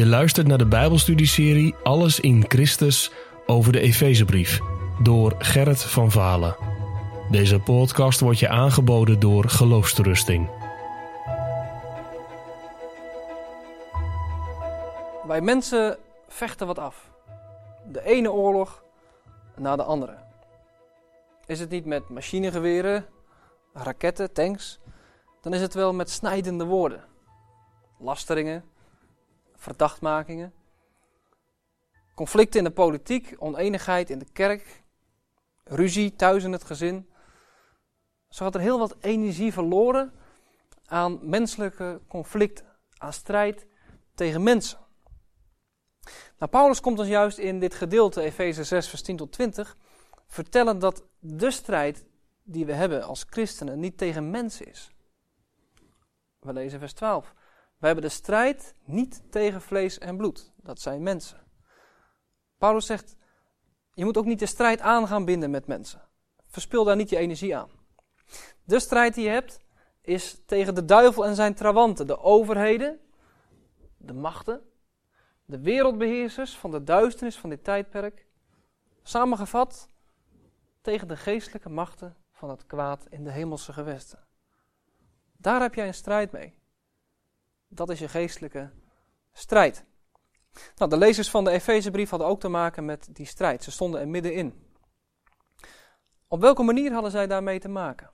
[0.00, 3.12] Je luistert naar de Bijbelstudieserie Alles in Christus
[3.46, 4.60] over de Efezebrief
[5.02, 6.56] door Gerrit van Valen.
[7.30, 10.50] Deze podcast wordt je aangeboden door Geloofsterusting.
[15.26, 17.10] Wij mensen vechten wat af.
[17.92, 18.82] De ene oorlog
[19.56, 20.16] na de andere.
[21.46, 23.06] Is het niet met machinegeweren,
[23.72, 24.78] raketten, tanks,
[25.40, 27.04] dan is het wel met snijdende woorden.
[27.98, 28.64] Lasteringen,
[29.60, 30.52] verdachtmakingen.
[32.14, 34.82] Conflicten in de politiek, oneenigheid in de kerk,
[35.64, 37.10] ruzie thuis in het gezin.
[38.28, 40.12] Zo gaat er heel wat energie verloren
[40.86, 43.66] aan menselijke conflicten, aan strijd
[44.14, 44.78] tegen mensen.
[46.38, 49.76] Nou, Paulus komt ons juist in dit gedeelte, Efeze 6, vers 10 tot 20,
[50.26, 52.04] vertellen dat de strijd
[52.42, 54.90] die we hebben als christenen niet tegen mensen is.
[56.38, 57.34] We lezen vers 12.
[57.80, 60.52] We hebben de strijd niet tegen vlees en bloed.
[60.56, 61.38] Dat zijn mensen.
[62.58, 63.16] Paulus zegt,
[63.94, 66.08] je moet ook niet de strijd aan gaan binden met mensen.
[66.46, 67.70] Verspil daar niet je energie aan.
[68.64, 69.60] De strijd die je hebt
[70.00, 73.00] is tegen de duivel en zijn trawanten, de overheden,
[73.96, 74.60] de machten,
[75.44, 78.26] de wereldbeheersers van de duisternis van dit tijdperk.
[79.02, 79.88] Samengevat
[80.80, 84.26] tegen de geestelijke machten van het kwaad in de hemelse gewesten.
[85.36, 86.59] Daar heb jij een strijd mee.
[87.80, 88.70] Dat is je geestelijke
[89.32, 89.84] strijd.
[90.76, 93.64] Nou, de lezers van de Efezebrief hadden ook te maken met die strijd.
[93.64, 94.66] Ze stonden er middenin.
[96.28, 98.10] Op welke manier hadden zij daarmee te maken?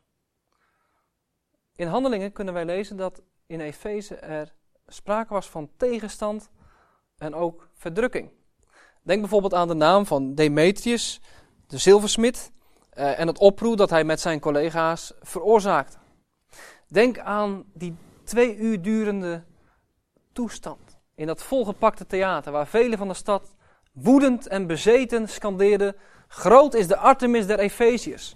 [1.74, 4.54] In handelingen kunnen wij lezen dat in Efeze er
[4.86, 6.50] sprake was van tegenstand
[7.18, 8.30] en ook verdrukking.
[9.02, 11.20] Denk bijvoorbeeld aan de naam van Demetrius,
[11.66, 12.52] de zilversmid,
[12.90, 15.98] eh, en het oproer dat hij met zijn collega's veroorzaakte.
[16.88, 19.44] Denk aan die twee uur durende
[20.36, 23.54] toestand in dat volgepakte theater, waar velen van de stad
[23.92, 25.96] woedend en bezeten scandeerden:
[26.28, 28.34] Groot is de Artemis der Efeziërs.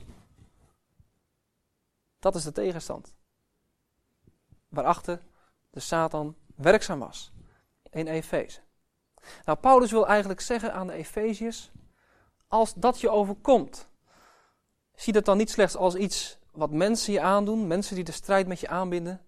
[2.18, 3.14] Dat is de tegenstand.
[4.68, 5.20] Waarachter
[5.70, 7.32] de Satan werkzaam was
[7.90, 8.60] in Efeze.
[9.44, 11.70] Nou, Paulus wil eigenlijk zeggen aan de Efeziërs:
[12.48, 13.88] als dat je overkomt,
[14.94, 18.46] zie dat dan niet slechts als iets wat mensen je aandoen, mensen die de strijd
[18.46, 19.20] met je aanbinden.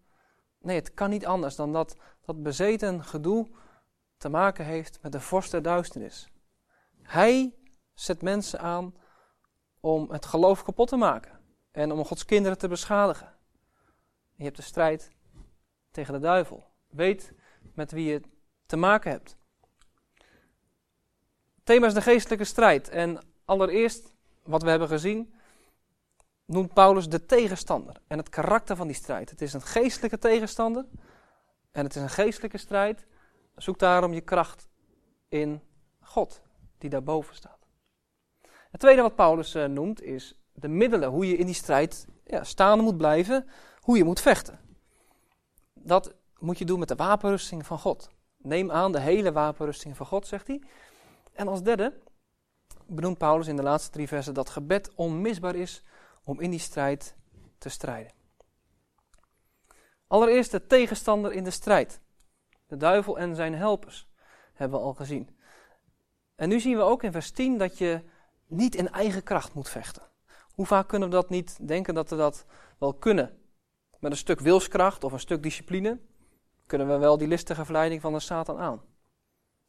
[0.62, 3.48] Nee, het kan niet anders dan dat dat bezeten gedoe
[4.16, 6.28] te maken heeft met de vorst der duisternis.
[7.02, 7.54] Hij
[7.94, 8.94] zet mensen aan
[9.80, 11.40] om het geloof kapot te maken
[11.70, 13.34] en om Gods kinderen te beschadigen.
[14.34, 15.10] je hebt de strijd
[15.90, 16.64] tegen de duivel.
[16.88, 17.32] Weet
[17.74, 18.20] met wie je
[18.66, 19.36] te maken hebt.
[21.54, 22.88] Het thema is de geestelijke strijd.
[22.88, 25.31] En allereerst, wat we hebben gezien,
[26.44, 29.30] noemt Paulus de tegenstander en het karakter van die strijd.
[29.30, 30.84] Het is een geestelijke tegenstander
[31.70, 33.06] en het is een geestelijke strijd.
[33.56, 34.68] Zoek daarom je kracht
[35.28, 35.62] in
[36.00, 36.42] God,
[36.78, 37.66] die daarboven staat.
[38.70, 42.44] Het tweede wat Paulus uh, noemt is de middelen, hoe je in die strijd ja,
[42.44, 43.46] staande moet blijven,
[43.80, 44.60] hoe je moet vechten.
[45.74, 48.10] Dat moet je doen met de wapenrusting van God.
[48.36, 50.62] Neem aan de hele wapenrusting van God, zegt hij.
[51.32, 51.92] En als derde
[52.86, 55.82] benoemt Paulus in de laatste drie versen dat gebed onmisbaar is
[56.24, 57.14] om in die strijd
[57.58, 58.12] te strijden.
[60.06, 62.00] Allereerst de tegenstander in de strijd.
[62.66, 64.08] De duivel en zijn helpers
[64.52, 65.36] hebben we al gezien.
[66.34, 68.00] En nu zien we ook in vers 10 dat je
[68.46, 70.02] niet in eigen kracht moet vechten.
[70.54, 72.44] Hoe vaak kunnen we dat niet denken dat we dat
[72.78, 73.38] wel kunnen?
[73.98, 75.98] Met een stuk wilskracht of een stuk discipline
[76.66, 78.82] kunnen we wel die listige verleiding van de Satan aan.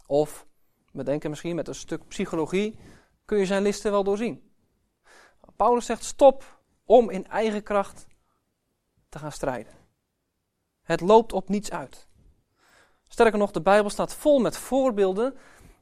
[0.05, 0.45] Of
[0.91, 2.79] we denken misschien met een stuk psychologie
[3.25, 4.52] kun je zijn listen wel doorzien.
[5.63, 8.07] Paulus zegt stop om in eigen kracht
[9.09, 9.74] te gaan strijden.
[10.81, 12.07] Het loopt op niets uit.
[13.07, 15.38] Sterker nog, de Bijbel staat vol met voorbeelden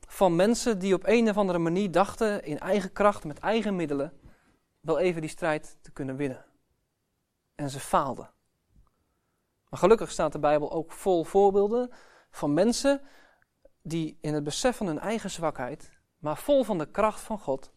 [0.07, 4.19] van mensen die op een of andere manier dachten in eigen kracht, met eigen middelen,
[4.79, 6.45] wel even die strijd te kunnen winnen.
[7.55, 8.29] En ze faalden.
[9.69, 11.91] Maar gelukkig staat de Bijbel ook vol voorbeelden
[12.31, 13.01] van mensen
[13.81, 17.71] die in het besef van hun eigen zwakheid, maar vol van de kracht van God,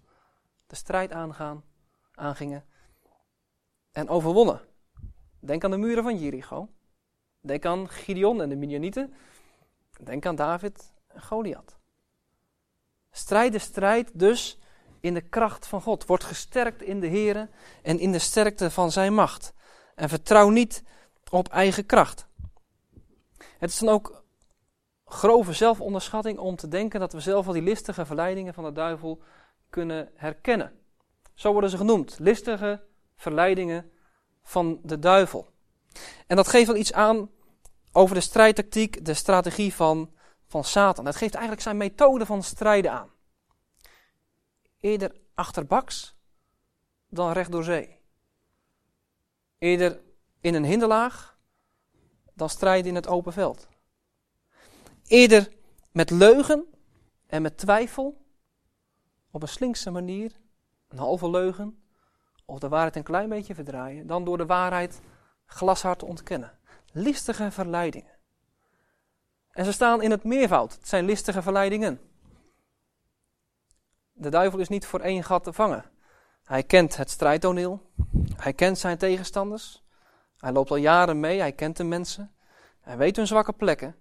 [0.67, 1.65] de strijd aangaan,
[2.15, 2.65] aangingen
[3.93, 4.61] en overwonnen.
[5.41, 6.69] Denk aan de muren van Jericho.
[7.41, 9.15] Denk aan Gideon en de Midianieten.
[10.01, 11.79] Denk aan David en Goliath.
[13.11, 14.59] Strijd de strijd dus
[15.01, 16.07] in de kracht van God.
[16.07, 17.49] Word gesterkt in de Here
[17.83, 19.55] en in de sterkte van zijn macht.
[19.95, 20.83] En vertrouw niet
[21.31, 22.27] op eigen kracht.
[23.59, 24.25] Het is dan ook
[25.05, 29.23] grove zelfonderschatting om te denken dat we zelf al die listige verleidingen van de duivel
[29.71, 30.84] kunnen herkennen.
[31.35, 32.85] Zo worden ze genoemd, listige
[33.17, 33.91] verleidingen
[34.43, 35.53] van de duivel.
[36.27, 37.31] En dat geeft wel iets aan
[37.93, 40.13] over de strijdtactiek, de strategie van
[40.47, 41.07] van Satan.
[41.07, 43.11] Het geeft eigenlijk zijn methode van strijden aan.
[44.81, 46.17] Eerder achterbaks
[47.09, 47.99] dan recht door zee.
[49.59, 50.01] Eerder
[50.41, 51.39] in een hinderlaag
[52.35, 53.69] dan strijden in het open veld.
[55.07, 55.53] Eerder
[55.93, 56.67] met leugen
[57.27, 58.27] en met twijfel,
[59.31, 60.33] op een slinkse manier,
[60.95, 61.83] een halve leugen,
[62.45, 65.01] of de waarheid een klein beetje verdraaien, dan door de waarheid
[65.47, 66.59] glashard te ontkennen.
[66.93, 68.13] Listige verleidingen.
[69.51, 70.73] En ze staan in het meervoud.
[70.73, 72.01] Het zijn listige verleidingen.
[74.13, 75.85] De duivel is niet voor één gat te vangen.
[76.45, 77.91] Hij kent het strijdtoneel.
[78.37, 79.85] Hij kent zijn tegenstanders.
[80.39, 81.41] Hij loopt al jaren mee.
[81.41, 82.35] Hij kent de mensen.
[82.81, 83.97] Hij weet hun zwakke plekken.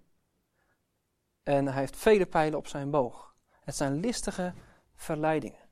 [1.42, 3.34] En hij heeft vele pijlen op zijn boog.
[3.60, 4.54] Het zijn listige
[4.94, 5.63] verleidingen.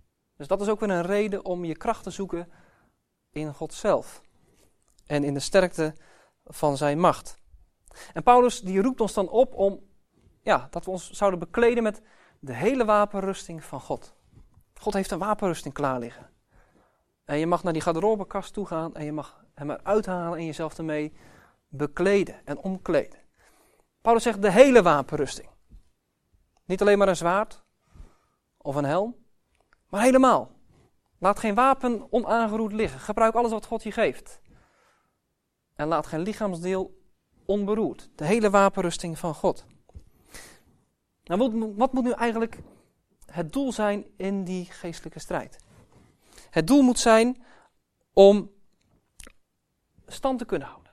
[0.42, 2.48] Dus dat is ook weer een reden om je kracht te zoeken
[3.30, 4.22] in God zelf.
[5.06, 5.94] En in de sterkte
[6.44, 7.38] van zijn macht.
[8.12, 9.80] En Paulus die roept ons dan op om
[10.40, 12.02] ja, dat we ons zouden bekleden met
[12.40, 14.14] de hele wapenrusting van God.
[14.74, 16.30] God heeft een wapenrusting klaar liggen.
[17.24, 20.46] En je mag naar die garderobekast toe gaan en je mag hem eruit halen en
[20.46, 21.12] jezelf ermee
[21.68, 23.18] bekleden en omkleden.
[24.00, 25.48] Paulus zegt de hele wapenrusting.
[26.64, 27.64] Niet alleen maar een zwaard
[28.56, 29.21] of een helm,
[29.92, 30.50] maar helemaal.
[31.18, 33.00] Laat geen wapen onaangeroerd liggen.
[33.00, 34.40] Gebruik alles wat God je geeft.
[35.74, 37.02] En laat geen lichaamsdeel
[37.44, 38.10] onberoerd.
[38.14, 39.66] De hele wapenrusting van God.
[41.24, 42.58] Nou, wat, wat moet nu eigenlijk
[43.26, 45.64] het doel zijn in die geestelijke strijd?
[46.50, 47.42] Het doel moet zijn
[48.12, 48.50] om
[50.06, 50.92] stand te kunnen houden.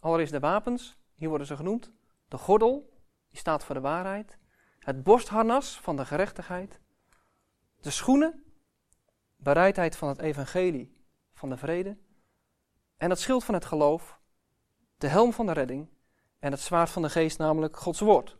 [0.00, 1.92] Allereerst de wapens, hier worden ze genoemd.
[2.28, 2.98] De gordel,
[3.30, 4.38] die staat voor de waarheid.
[4.78, 6.80] Het borstharnas van de gerechtigheid.
[7.80, 8.44] De schoenen,
[9.36, 11.96] bereidheid van het evangelie van de vrede.
[12.96, 14.20] En het schild van het geloof,
[14.98, 15.88] de helm van de redding
[16.38, 18.36] en het zwaard van de geest, namelijk Gods woord.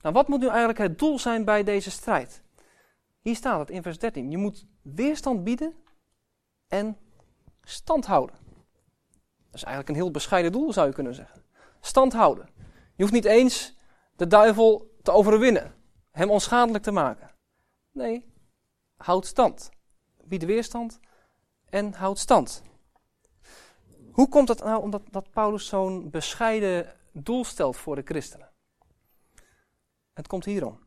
[0.00, 2.42] Nou, wat moet nu eigenlijk het doel zijn bij deze strijd?
[3.20, 4.30] Hier staat het in vers 13.
[4.30, 5.74] Je moet weerstand bieden
[6.68, 6.98] en
[7.62, 8.36] stand houden.
[9.46, 11.42] Dat is eigenlijk een heel bescheiden doel, zou je kunnen zeggen.
[11.80, 12.48] Stand houden.
[12.94, 13.76] Je hoeft niet eens
[14.16, 15.74] de duivel te overwinnen,
[16.10, 17.30] hem onschadelijk te maken.
[17.92, 18.32] Nee,
[18.96, 19.70] houd stand.
[20.24, 21.00] Bied weerstand
[21.68, 22.62] en houd stand.
[24.12, 28.50] Hoe komt het nou omdat dat Paulus zo'n bescheiden doel stelt voor de christenen?
[30.12, 30.78] Het komt hierom.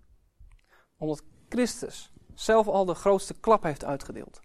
[0.97, 4.39] Omdat Christus zelf al de grootste klap heeft uitgedeeld.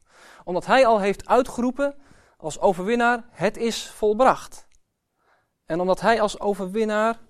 [0.44, 1.94] Omdat hij al heeft uitgeroepen
[2.36, 4.66] als overwinnaar: het is volbracht.
[5.64, 7.20] En omdat hij als overwinnaar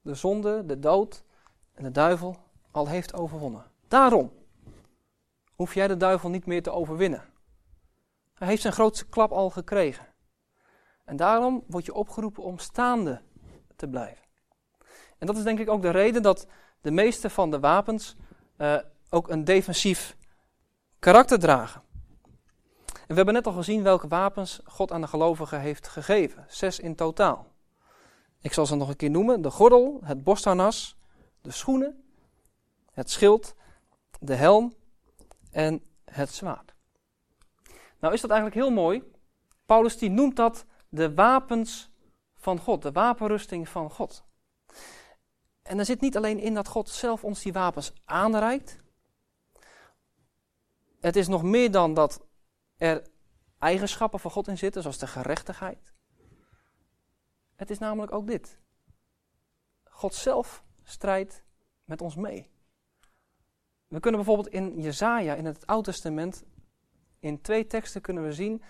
[0.00, 1.24] de zonde, de dood
[1.72, 2.36] en de duivel
[2.70, 3.70] al heeft overwonnen.
[3.88, 4.32] Daarom
[5.58, 7.24] hoef jij de duivel niet meer te overwinnen.
[8.34, 10.06] Hij heeft zijn grootste klap al gekregen.
[11.04, 13.20] En daarom word je opgeroepen om staande
[13.76, 14.24] te blijven.
[15.18, 16.46] En dat is denk ik ook de reden dat
[16.80, 18.16] de meeste van de wapens
[18.58, 18.76] uh,
[19.10, 20.16] ook een defensief
[20.98, 21.82] karakter dragen.
[22.86, 26.44] En we hebben net al gezien welke wapens God aan de gelovigen heeft gegeven.
[26.48, 27.52] Zes in totaal.
[28.40, 29.42] Ik zal ze nog een keer noemen.
[29.42, 30.96] De gordel, het borstharnas,
[31.40, 32.04] de schoenen,
[32.92, 33.54] het schild,
[34.20, 34.76] de helm
[35.58, 36.74] en het zwaard.
[38.00, 39.12] Nou is dat eigenlijk heel mooi.
[39.66, 41.90] Paulus die noemt dat de wapens
[42.34, 44.24] van God, de wapenrusting van God.
[45.62, 48.80] En er zit niet alleen in dat God zelf ons die wapens aanreikt.
[51.00, 52.26] Het is nog meer dan dat
[52.76, 53.06] er
[53.58, 55.92] eigenschappen van God in zitten, zoals de gerechtigheid.
[57.56, 58.60] Het is namelijk ook dit.
[59.84, 61.44] God zelf strijdt
[61.84, 62.57] met ons mee.
[63.88, 66.44] We kunnen bijvoorbeeld in Jezaja, in het Oude Testament,
[67.20, 68.62] in twee teksten kunnen we zien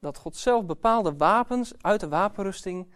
[0.00, 2.92] dat God zelf bepaalde wapens uit de wapenrusting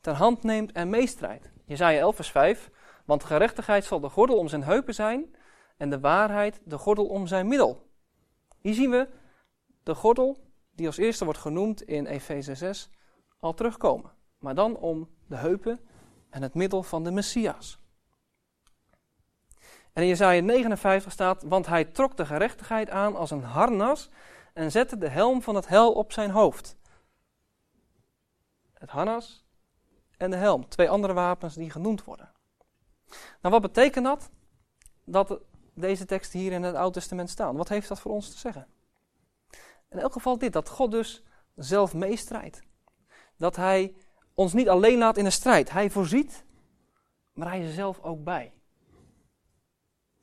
[0.00, 1.50] ter hand neemt en meestrijdt.
[1.64, 2.70] Jezaja 11 vers 5,
[3.04, 5.36] want gerechtigheid zal de gordel om zijn heupen zijn
[5.76, 7.90] en de waarheid de gordel om zijn middel.
[8.60, 9.08] Hier zien we
[9.82, 10.36] de gordel
[10.74, 12.90] die als eerste wordt genoemd in Efeze 6
[13.38, 14.12] al terugkomen.
[14.38, 15.80] Maar dan om de heupen
[16.30, 17.78] en het middel van de Messias.
[19.96, 24.10] En in Jezaja 59 staat, want hij trok de gerechtigheid aan als een harnas
[24.52, 26.76] en zette de helm van het hel op zijn hoofd.
[28.72, 29.44] Het harnas
[30.16, 32.32] en de helm, twee andere wapens die genoemd worden.
[33.40, 34.30] Nou, wat betekent dat?
[35.04, 35.40] Dat
[35.74, 37.56] deze teksten hier in het Oude Testament staan.
[37.56, 38.66] Wat heeft dat voor ons te zeggen?
[39.88, 41.22] In elk geval dit, dat God dus
[41.54, 42.62] zelf meestrijdt.
[43.36, 43.94] Dat hij
[44.34, 45.70] ons niet alleen laat in een strijd.
[45.70, 46.44] Hij voorziet,
[47.32, 48.55] maar hij is er zelf ook bij.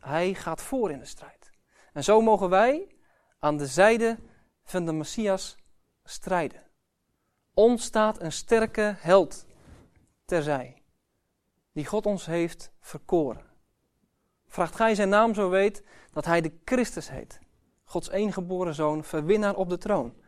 [0.03, 1.51] Hij gaat voor in de strijd.
[1.93, 2.95] En zo mogen wij
[3.39, 4.17] aan de zijde
[4.63, 5.57] van de Messias
[6.03, 6.61] strijden.
[7.53, 9.45] Ons staat een sterke held
[10.25, 10.81] terzij.
[11.71, 13.45] die God ons heeft verkoren.
[14.47, 17.39] Vraagt gij zijn naam zo weet dat hij de Christus heet.
[17.83, 20.21] Gods eengeboren zoon, verwinnaar op de troon.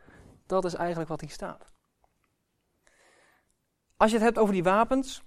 [0.45, 1.71] Dat is eigenlijk wat hier staat.
[3.97, 5.23] Als je het hebt over die wapens,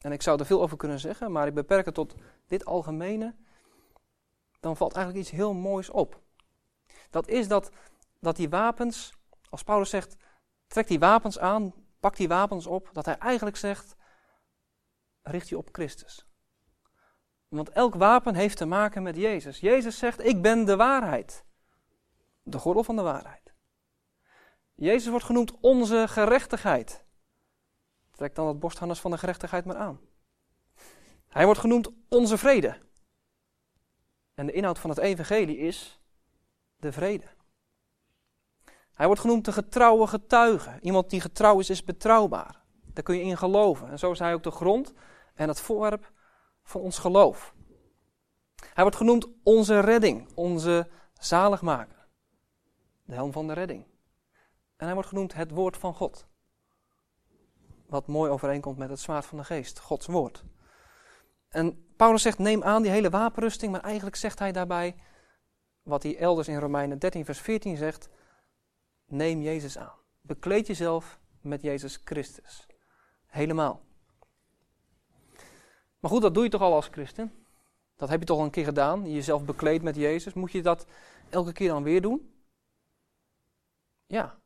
[0.00, 2.14] en ik zou er veel over kunnen zeggen, maar ik beperk het tot
[2.46, 3.34] dit algemene,
[4.60, 6.20] dan valt eigenlijk iets heel moois op.
[7.10, 7.70] Dat is dat,
[8.18, 9.12] dat die wapens,
[9.50, 10.16] als Paulus zegt,
[10.66, 13.96] trek die wapens aan, pak die wapens op, dat hij eigenlijk zegt,
[15.22, 16.26] richt je op Christus.
[17.48, 19.60] Want elk wapen heeft te maken met Jezus.
[19.60, 21.44] Jezus zegt, ik ben de waarheid.
[22.42, 23.54] De gordel van de waarheid.
[24.74, 27.04] Jezus wordt genoemd onze gerechtigheid.
[28.20, 30.00] Trek dan het borstharnas van de gerechtigheid maar aan.
[31.28, 32.78] Hij wordt genoemd onze vrede.
[34.34, 36.00] En de inhoud van het evangelie is
[36.76, 37.24] de vrede.
[38.92, 40.78] Hij wordt genoemd de getrouwe getuige.
[40.80, 42.62] Iemand die getrouw is, is betrouwbaar.
[42.92, 43.88] Daar kun je in geloven.
[43.88, 44.92] En zo is hij ook de grond
[45.34, 46.12] en het voorwerp
[46.62, 47.54] van ons geloof.
[48.56, 52.08] Hij wordt genoemd onze redding, onze zaligmaker.
[53.04, 53.84] De helm van de redding.
[54.76, 56.28] En hij wordt genoemd het woord van God.
[57.90, 60.44] Wat mooi overeenkomt met het zwaard van de geest, Gods woord.
[61.48, 64.96] En Paulus zegt: neem aan die hele wapenrusting, maar eigenlijk zegt hij daarbij
[65.82, 68.08] wat hij elders in Romeinen 13, vers 14 zegt:
[69.06, 69.98] neem Jezus aan.
[70.20, 72.66] Bekleed jezelf met Jezus Christus.
[73.26, 73.82] Helemaal.
[75.98, 77.32] Maar goed, dat doe je toch al als christen?
[77.96, 80.32] Dat heb je toch al een keer gedaan, je jezelf bekleed met Jezus.
[80.32, 80.86] Moet je dat
[81.28, 82.34] elke keer dan weer doen?
[84.06, 84.38] Ja.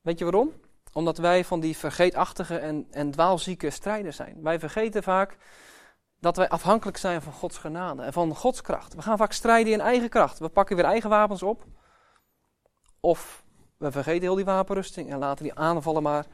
[0.00, 0.52] Weet je waarom?
[0.94, 4.42] Omdat wij van die vergeetachtige en, en dwaalzieke strijders zijn.
[4.42, 5.36] Wij vergeten vaak
[6.20, 8.94] dat wij afhankelijk zijn van Gods genade en van Gods kracht.
[8.94, 10.38] We gaan vaak strijden in eigen kracht.
[10.38, 11.64] We pakken weer eigen wapens op.
[13.00, 13.44] Of
[13.76, 16.26] we vergeten heel die wapenrusting en laten die aanvallen maar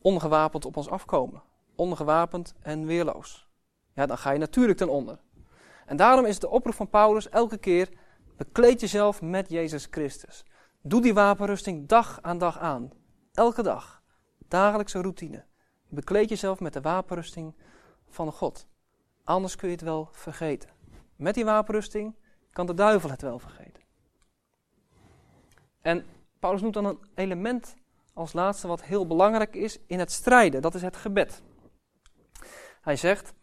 [0.00, 1.42] ongewapend op ons afkomen.
[1.76, 3.48] Ongewapend en weerloos.
[3.94, 5.18] Ja, dan ga je natuurlijk ten onder.
[5.86, 7.88] En daarom is de oproep van Paulus elke keer:
[8.36, 10.44] bekleed jezelf met Jezus Christus.
[10.82, 12.90] Doe die wapenrusting dag aan dag aan.
[13.34, 14.02] Elke dag.
[14.48, 15.44] Dagelijkse routine.
[15.88, 17.54] Bekleed jezelf met de wapenrusting
[18.08, 18.66] van God.
[19.24, 20.70] Anders kun je het wel vergeten.
[21.16, 22.16] Met die wapenrusting
[22.52, 23.82] kan de duivel het wel vergeten.
[25.80, 26.06] En
[26.38, 27.74] Paulus noemt dan een element
[28.12, 30.62] als laatste wat heel belangrijk is in het strijden.
[30.62, 31.42] Dat is het gebed.
[32.80, 33.34] Hij zegt,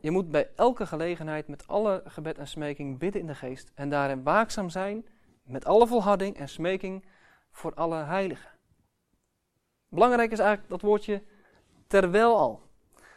[0.00, 3.90] je moet bij elke gelegenheid met alle gebed en smeking bidden in de geest en
[3.90, 5.06] daarin waakzaam zijn
[5.42, 7.04] met alle volharding en smeking
[7.50, 8.51] voor alle heiligen.
[9.92, 11.22] Belangrijk is eigenlijk dat woordje
[11.86, 12.70] terwijl al.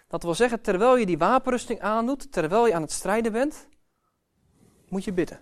[0.08, 3.68] Dat wil zeggen, terwijl je die wapenrusting aandoet, terwijl je aan het strijden bent,
[4.90, 5.40] moet je bidden.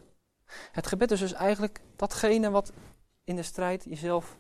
[0.72, 2.74] Het gebed is dus eigenlijk datgene wat
[3.24, 4.38] in de strijd jezelf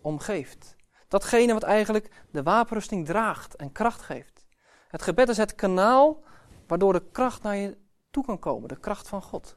[0.00, 0.76] omgeeft.
[1.08, 4.46] Datgene wat eigenlijk de wapenrusting draagt en kracht geeft.
[4.88, 6.22] Het gebed is het kanaal
[6.66, 7.78] waardoor de kracht naar je
[8.10, 9.56] toe kan komen, de kracht van God.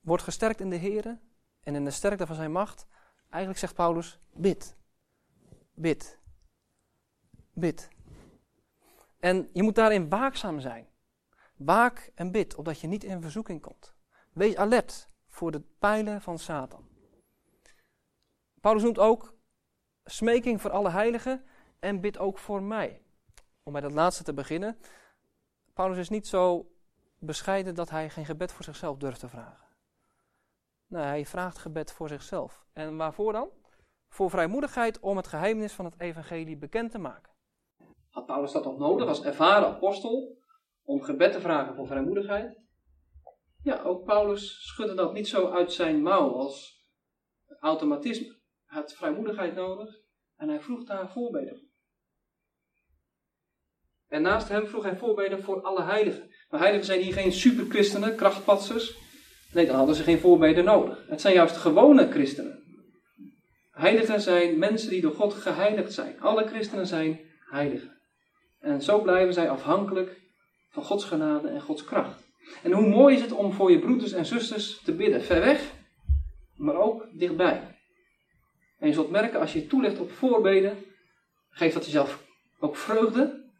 [0.00, 1.20] Word gesterkt in de Here
[1.62, 2.86] en in de sterkte van zijn macht.
[3.32, 4.76] Eigenlijk zegt Paulus, bid.
[5.74, 6.18] Bid.
[7.52, 7.88] Bid.
[9.20, 10.88] En je moet daarin waakzaam zijn.
[11.56, 13.94] Waak en bid, opdat je niet in verzoeking komt.
[14.32, 16.88] Wees alert voor de pijlen van Satan.
[18.60, 19.34] Paulus noemt ook
[20.04, 21.44] smeking voor alle heiligen
[21.78, 23.02] en bid ook voor mij.
[23.62, 24.78] Om bij dat laatste te beginnen.
[25.72, 26.72] Paulus is niet zo
[27.18, 29.71] bescheiden dat hij geen gebed voor zichzelf durft te vragen.
[30.92, 32.64] Nee, hij vraagt gebed voor zichzelf.
[32.72, 33.50] En waarvoor dan?
[34.08, 37.32] Voor vrijmoedigheid om het geheimnis van het evangelie bekend te maken.
[38.08, 40.36] Had Paulus dat nog nodig als ervaren apostel
[40.82, 42.60] om gebed te vragen voor vrijmoedigheid?
[43.62, 46.84] Ja, ook Paulus schudde dat niet zo uit zijn mouw als
[47.60, 48.40] automatisme.
[48.64, 50.00] Hij had vrijmoedigheid nodig
[50.36, 51.70] en hij vroeg daar voorbeden
[54.08, 56.34] En naast hem vroeg hij voorbeden voor alle heiligen.
[56.48, 59.01] Maar heiligen zijn hier geen superchristenen, krachtpatsers.
[59.52, 61.04] Nee, dan hadden ze geen voorbeden nodig.
[61.08, 62.62] Het zijn juist gewone christenen.
[63.70, 66.20] Heiligen zijn mensen die door God geheiligd zijn.
[66.20, 68.00] Alle christenen zijn heiligen.
[68.60, 70.20] En zo blijven zij afhankelijk
[70.70, 72.22] van Gods genade en Gods kracht.
[72.62, 75.72] En hoe mooi is het om voor je broeders en zusters te bidden, ver weg,
[76.56, 77.76] maar ook dichtbij.
[78.78, 80.84] En je zult merken, als je toelegt op voorbeden,
[81.50, 82.24] geeft dat jezelf
[82.60, 83.50] ook vreugde,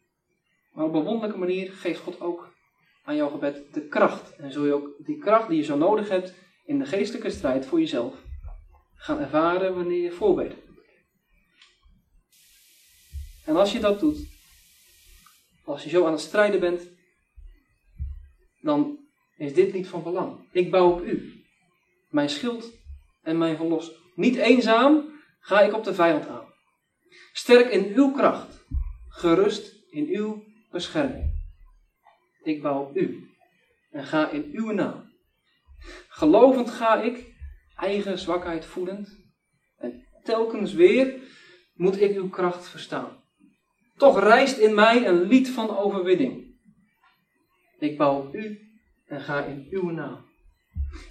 [0.72, 2.51] maar op een wonderlijke manier geeft God ook
[3.02, 4.36] aan jouw gebed de kracht.
[4.36, 7.66] En zul je ook die kracht die je zo nodig hebt in de geestelijke strijd
[7.66, 8.14] voor jezelf
[9.02, 10.54] gaan ervaren wanneer je voorbedt.
[13.44, 14.18] En als je dat doet,
[15.64, 16.88] als je zo aan het strijden bent,
[18.60, 18.98] dan
[19.36, 20.48] is dit niet van belang.
[20.52, 21.44] Ik bouw op u,
[22.08, 22.72] mijn schild
[23.22, 23.96] en mijn verlosser.
[24.14, 26.46] Niet eenzaam ga ik op de vijand aan.
[27.32, 28.64] Sterk in uw kracht,
[29.08, 31.31] gerust in uw bescherming.
[32.42, 33.30] Ik bouw u
[33.90, 35.10] en ga in uw naam.
[36.08, 37.34] Gelovend ga ik,
[37.76, 39.18] eigen zwakheid voedend,
[39.76, 41.14] en telkens weer
[41.74, 43.22] moet ik uw kracht verstaan.
[43.96, 46.56] Toch rijst in mij een lied van overwinning.
[47.78, 48.60] Ik bouw u
[49.06, 50.30] en ga in uw naam.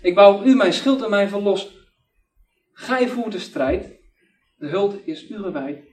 [0.02, 1.80] Ik bouw u mijn schild en mijn verlos.
[2.74, 4.00] Gij voert de strijd,
[4.56, 5.84] de huld is u gewijd.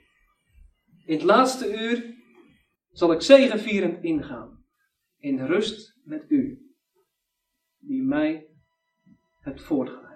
[1.04, 2.14] In het laatste uur
[2.90, 4.57] zal ik zegevierend ingaan,
[5.18, 6.72] in rust met u,
[7.78, 8.46] die mij
[9.40, 10.06] hebt voortgeleid.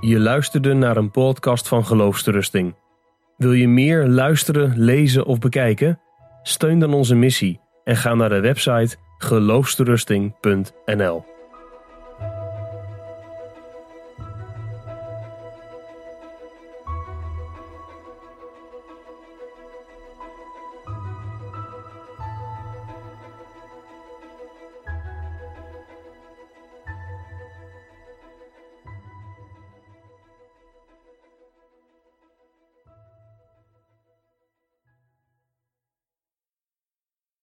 [0.00, 2.74] Je luisterde naar een podcast van Geloofsterusting.
[3.36, 6.00] Wil je meer luisteren, lezen of bekijken?
[6.42, 11.35] Steun dan onze missie en ga naar de website geloofsterusting.nl.